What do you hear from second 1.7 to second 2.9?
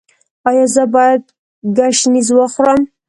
ګشنیز وخورم؟